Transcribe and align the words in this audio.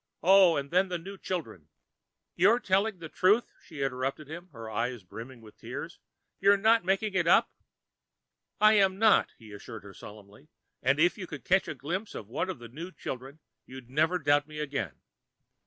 Oh, 0.23 0.55
and 0.57 0.71
then 0.71 0.87
the 0.87 0.97
new 0.97 1.15
children" 1.15 1.67
"You're 2.35 2.59
telling 2.59 2.97
the 2.97 3.07
truth?" 3.07 3.53
she 3.63 3.83
interrupted 3.83 4.27
him, 4.27 4.49
her 4.51 4.67
eyes 4.67 5.03
brimming 5.03 5.41
with 5.41 5.57
tears. 5.59 5.99
"You're 6.39 6.57
not 6.57 6.83
making 6.83 7.13
it 7.13 7.27
up?" 7.27 7.51
"I 8.59 8.73
am 8.73 8.97
not," 8.97 9.33
he 9.37 9.51
assured 9.51 9.83
her 9.83 9.93
solemnly. 9.93 10.47
"And 10.81 10.99
if 10.99 11.19
you 11.19 11.27
could 11.27 11.45
catch 11.45 11.67
a 11.67 11.75
glimpse 11.75 12.15
of 12.15 12.27
one 12.27 12.49
of 12.49 12.57
the 12.57 12.67
new 12.67 12.91
children, 12.91 13.41
you'd 13.67 13.91
never 13.91 14.17
doubt 14.17 14.47
me 14.47 14.57
again. 14.57 15.01